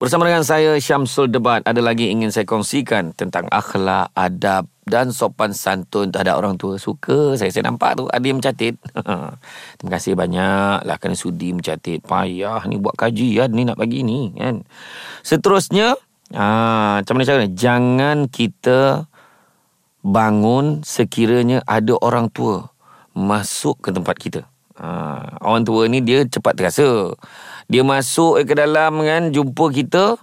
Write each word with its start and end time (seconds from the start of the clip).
Bersama 0.00 0.24
dengan 0.24 0.40
saya 0.40 0.80
Syamsul 0.80 1.28
Debat 1.28 1.60
ada 1.60 1.76
lagi 1.84 2.08
ingin 2.08 2.32
saya 2.32 2.48
kongsikan 2.48 3.12
tentang 3.12 3.44
akhlak, 3.52 4.08
adab 4.16 4.64
dan 4.88 5.12
sopan 5.12 5.52
santun 5.52 6.08
terhadap 6.08 6.40
orang 6.40 6.56
tua. 6.56 6.80
Suka 6.80 7.36
saya 7.36 7.52
saya 7.52 7.68
nampak 7.68 8.00
tu 8.00 8.08
ada 8.08 8.24
yang 8.24 8.40
mencatat. 8.40 8.80
Terima 9.76 9.90
kasih 9.92 10.16
banyak 10.16 10.88
lah 10.88 10.96
kerana 10.96 11.12
sudi 11.12 11.52
mencatat. 11.52 12.00
Payah 12.00 12.64
ni 12.64 12.80
buat 12.80 12.96
kajian 12.96 13.52
ni 13.52 13.68
nak 13.68 13.76
bagi 13.76 14.00
ni 14.00 14.32
kan. 14.40 14.64
Seterusnya 15.20 16.00
aa, 16.32 17.04
macam 17.04 17.20
mana 17.20 17.28
cara 17.28 17.44
ni? 17.44 17.52
Jangan 17.52 18.32
kita 18.32 19.04
bangun 20.00 20.80
sekiranya 20.80 21.60
ada 21.68 21.92
orang 22.00 22.32
tua 22.32 22.72
masuk 23.12 23.84
ke 23.84 23.92
tempat 23.92 24.16
kita. 24.16 24.48
Ha, 24.80 25.44
orang 25.44 25.68
tua 25.68 25.84
ni 25.92 26.00
dia 26.00 26.24
cepat 26.24 26.56
terasa. 26.56 27.12
Dia 27.70 27.86
masuk 27.86 28.42
ke 28.42 28.52
dalam 28.58 28.98
kan 29.00 29.30
jumpa 29.30 29.70
kita 29.70 30.18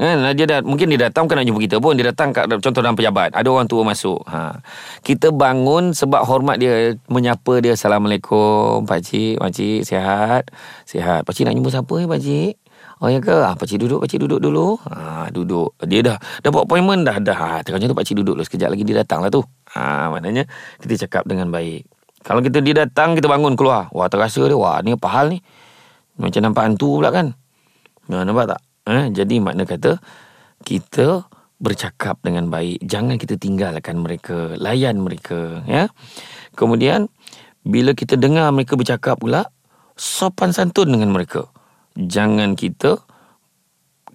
kan 0.00 0.32
dia 0.32 0.48
dah 0.48 0.64
mungkin 0.64 0.88
dia 0.88 1.12
datang 1.12 1.28
bukan 1.28 1.44
nak 1.44 1.46
jumpa 1.52 1.60
kita 1.60 1.76
pun 1.76 1.92
dia 1.92 2.08
datang 2.08 2.32
kat 2.32 2.48
contoh 2.48 2.80
dalam 2.80 2.96
pejabat 2.96 3.36
ada 3.36 3.44
orang 3.52 3.68
tua 3.68 3.84
masuk 3.84 4.24
ha 4.24 4.56
kita 5.04 5.28
bangun 5.28 5.92
sebab 5.92 6.24
hormat 6.24 6.56
dia 6.56 6.96
menyapa 7.12 7.60
dia 7.60 7.76
assalamualaikum 7.76 8.88
pak 8.88 9.04
cik 9.04 9.36
mak 9.36 9.52
cik 9.52 9.84
sihat 9.84 10.48
sihat 10.88 11.20
pak 11.28 11.32
cik 11.36 11.44
nak 11.44 11.52
jumpa 11.52 11.68
siapa 11.68 11.94
ni 12.00 12.06
pak 12.08 12.20
cik 12.24 12.54
Oh 13.00 13.08
ya 13.08 13.16
ke? 13.16 13.32
Ah, 13.32 13.56
pakcik 13.56 13.80
duduk, 13.80 14.04
pakcik 14.04 14.20
duduk 14.20 14.44
dulu. 14.44 14.76
Ah, 14.84 15.24
duduk. 15.32 15.72
Dia 15.88 16.04
dah 16.04 16.16
dah 16.20 16.50
buat 16.52 16.68
appointment 16.68 17.08
dah 17.08 17.16
dah. 17.16 17.32
Ha, 17.32 17.48
terkadang 17.64 17.88
tu 17.88 17.96
pakcik 17.96 18.20
duduk 18.20 18.36
dulu 18.36 18.44
sekejap 18.44 18.76
lagi 18.76 18.84
dia 18.84 19.00
datang 19.00 19.24
lah 19.24 19.32
tu. 19.32 19.40
Ah, 19.72 20.12
maknanya 20.12 20.44
kita 20.84 21.08
cakap 21.08 21.24
dengan 21.24 21.48
baik. 21.48 21.88
Kalau 22.20 22.44
kita 22.44 22.60
dia 22.60 22.84
datang 22.84 23.16
kita 23.16 23.24
bangun 23.24 23.56
keluar. 23.56 23.88
Wah 23.96 24.04
terasa 24.12 24.44
dia 24.44 24.52
wah 24.52 24.84
ni 24.84 24.92
apa 24.92 25.08
hal 25.16 25.32
ni? 25.32 25.40
Macam 26.20 26.40
nampak 26.44 26.62
hantu 26.68 27.00
pula 27.00 27.08
kan? 27.08 27.32
Ya, 28.12 28.22
nampak 28.22 28.52
tak? 28.56 28.60
Eh, 28.84 29.08
jadi 29.16 29.40
makna 29.40 29.64
kata 29.64 29.96
kita 30.62 31.24
bercakap 31.60 32.20
dengan 32.20 32.48
baik. 32.52 32.80
Jangan 32.84 33.16
kita 33.16 33.40
tinggalkan 33.40 34.00
mereka, 34.00 34.56
layan 34.56 35.00
mereka, 35.00 35.64
ya. 35.64 35.88
Kemudian 36.56 37.08
bila 37.64 37.92
kita 37.92 38.16
dengar 38.16 38.48
mereka 38.52 38.76
bercakap 38.76 39.20
pula, 39.20 39.48
sopan 39.96 40.52
santun 40.52 40.92
dengan 40.92 41.12
mereka. 41.12 41.48
Jangan 41.96 42.56
kita 42.56 43.00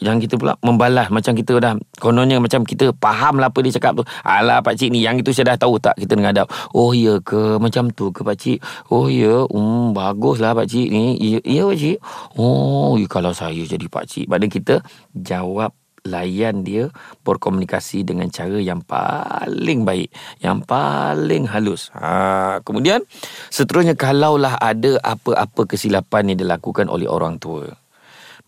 yang 0.00 0.16
kita 0.16 0.40
pula 0.40 0.56
membalas 0.64 1.12
macam 1.12 1.36
kita 1.36 1.60
dah 1.60 1.76
kononnya 2.00 2.40
macam 2.40 2.64
kita 2.64 2.92
faham 2.96 3.36
lah 3.36 3.52
apa 3.52 3.60
dia 3.60 3.76
cakap 3.76 4.00
tu. 4.00 4.04
Alah 4.24 4.64
pak 4.64 4.74
cik 4.80 4.90
ni 4.90 5.04
yang 5.04 5.20
itu 5.20 5.30
saya 5.30 5.54
dah 5.54 5.68
tahu 5.68 5.76
tak 5.76 6.00
kita 6.00 6.16
dengar 6.16 6.32
dah. 6.32 6.48
Oh 6.72 6.96
ya 6.96 7.20
ke 7.20 7.60
macam 7.60 7.92
tu 7.92 8.08
ke 8.10 8.24
pak 8.24 8.36
cik? 8.40 8.58
Oh 8.88 9.12
ya, 9.12 9.44
um 9.52 9.92
baguslah 9.92 10.56
pak 10.56 10.66
cik 10.66 10.88
ni. 10.88 11.20
Ya, 11.20 11.38
ya 11.44 11.62
pak 11.68 11.76
cik. 11.76 11.98
Oh, 12.40 12.96
ya, 12.96 13.06
kalau 13.06 13.36
saya 13.36 13.60
jadi 13.60 13.86
pak 13.86 14.08
cik. 14.08 14.26
Pada 14.32 14.46
kita 14.48 14.74
jawab 15.12 15.76
layan 16.04 16.64
dia 16.64 16.88
berkomunikasi 17.24 18.08
dengan 18.08 18.32
cara 18.32 18.56
yang 18.56 18.80
paling 18.80 19.84
baik 19.84 20.08
yang 20.40 20.64
paling 20.64 21.44
halus 21.44 21.92
ha, 21.92 22.56
kemudian 22.64 23.04
seterusnya 23.52 23.92
kalaulah 23.92 24.56
ada 24.56 24.96
apa-apa 25.04 25.68
kesilapan 25.68 26.32
yang 26.32 26.48
dilakukan 26.48 26.88
oleh 26.88 27.04
orang 27.04 27.36
tua 27.36 27.68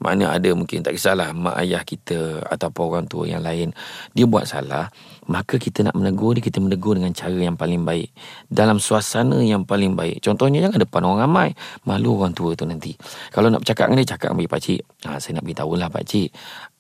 mana 0.02 0.34
ada 0.34 0.50
mungkin 0.52 0.82
tak 0.82 0.98
kisahlah 0.98 1.30
mak 1.32 1.56
ayah 1.62 1.82
kita 1.86 2.42
ataupun 2.50 2.82
orang 2.90 3.06
tua 3.06 3.24
yang 3.30 3.40
lain 3.40 3.70
dia 4.12 4.26
buat 4.26 4.44
salah 4.50 4.90
maka 5.30 5.54
kita 5.54 5.86
nak 5.86 5.94
menegur 5.94 6.34
dia 6.34 6.42
kita 6.42 6.58
menegur 6.58 6.98
dengan 6.98 7.14
cara 7.14 7.38
yang 7.38 7.54
paling 7.54 7.86
baik. 7.86 8.10
Dalam 8.50 8.82
suasana 8.82 9.38
yang 9.38 9.62
paling 9.62 9.94
baik. 9.94 10.18
Contohnya 10.18 10.66
jangan 10.66 10.82
depan 10.82 11.02
orang 11.06 11.20
ramai 11.30 11.48
malu 11.86 12.18
orang 12.18 12.34
tua 12.34 12.58
tu 12.58 12.66
nanti. 12.66 12.98
Kalau 13.30 13.46
nak 13.46 13.62
bercakap 13.62 13.86
dengan 13.86 14.02
dia 14.02 14.10
cakap 14.18 14.34
dengan 14.34 14.50
pak 14.50 14.60
cik 14.60 14.80
ha, 15.06 15.22
saya 15.22 15.38
nak 15.38 15.44
beritahu 15.46 15.78
lah 15.78 15.88
pak 15.88 16.04
cik 16.04 16.28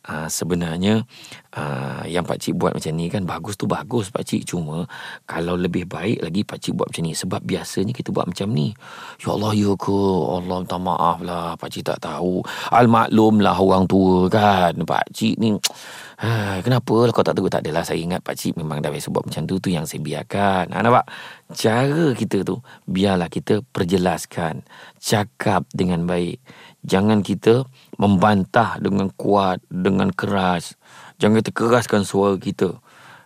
ha, 0.06 0.26
sebenarnya 0.26 1.02
ha, 1.54 2.02
yang 2.06 2.26
pak 2.26 2.38
cik 2.42 2.58
buat 2.58 2.74
macam 2.74 2.92
ni 2.94 3.06
kan 3.06 3.22
bagus 3.22 3.54
tu 3.54 3.70
bagus 3.70 4.10
pak 4.10 4.26
cik. 4.26 4.42
Cuma 4.48 4.86
kalau 5.26 5.54
lebih 5.54 5.86
baik 5.86 6.22
lagi 6.22 6.42
pak 6.42 6.58
cik 6.58 6.74
buat 6.74 6.88
macam 6.90 7.04
ni. 7.06 7.12
Sebab 7.14 7.40
biasanya 7.42 7.92
kita 7.94 8.10
buat 8.10 8.26
macam 8.26 8.48
ni. 8.50 8.74
Ya 9.22 9.28
Allah 9.34 9.52
ya 9.54 9.72
ke? 9.78 10.02
Allah 10.38 10.56
minta 10.62 10.78
maaf 10.78 11.18
lah. 11.22 11.54
Pak 11.58 11.68
cik 11.70 11.84
tak 11.86 12.02
tahu. 12.02 12.42
Al 12.74 12.86
maklum 12.90 13.42
lah 13.42 13.56
orang 13.58 13.86
tua 13.86 14.26
kan. 14.26 14.74
Pak 14.82 15.14
cik 15.14 15.38
ni 15.38 15.54
Ha, 16.22 16.62
kenapa 16.62 16.94
lah 17.02 17.10
kau 17.10 17.26
tak 17.26 17.34
tahu 17.34 17.50
tak 17.50 17.66
adalah 17.66 17.82
saya 17.82 17.98
ingat 17.98 18.22
pak 18.22 18.38
cik 18.38 18.54
memang 18.54 18.78
dah 18.78 18.94
biasa 18.94 19.10
buat 19.10 19.26
macam 19.26 19.42
tu 19.42 19.58
tu 19.58 19.74
yang 19.74 19.90
saya 19.90 19.98
biarkan. 19.98 20.70
Ha, 20.70 20.78
nampak? 20.78 21.10
Cara 21.50 22.14
kita 22.14 22.46
tu 22.46 22.62
biarlah 22.86 23.26
kita 23.26 23.66
perjelaskan, 23.74 24.62
cakap 25.02 25.66
dengan 25.74 26.06
baik. 26.06 26.38
Jangan 26.86 27.26
kita 27.26 27.66
membantah 27.98 28.78
dengan 28.78 29.10
kuat, 29.18 29.66
dengan 29.66 30.14
keras. 30.14 30.78
Jangan 31.18 31.42
kita 31.42 31.50
keraskan 31.50 32.06
suara 32.06 32.38
kita. 32.38 32.78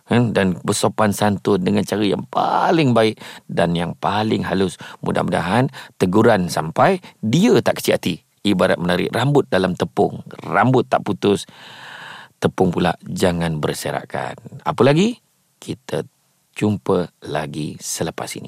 Kan? 0.09 0.33
Dan 0.33 0.57
bersopan 0.65 1.13
santun 1.13 1.61
dengan 1.61 1.85
cara 1.85 2.01
yang 2.01 2.25
paling 2.25 2.97
baik 2.97 3.21
dan 3.45 3.77
yang 3.77 3.93
paling 3.93 4.41
halus. 4.41 4.73
Mudah-mudahan 5.05 5.69
teguran 6.01 6.49
sampai 6.49 6.97
dia 7.21 7.61
tak 7.61 7.77
kecil 7.77 8.01
hati. 8.01 8.25
Ibarat 8.41 8.81
menarik 8.81 9.13
rambut 9.13 9.45
dalam 9.53 9.77
tepung. 9.77 10.25
Rambut 10.41 10.89
tak 10.89 11.05
putus 11.05 11.45
tepung 12.37 12.69
pula 12.69 12.93
jangan 13.01 13.57
berserakan. 13.57 14.61
Apa 14.61 14.81
lagi? 14.85 15.17
Kita 15.57 16.05
jumpa 16.53 17.25
lagi 17.29 17.77
selepas 17.81 18.29
ini. 18.37 18.45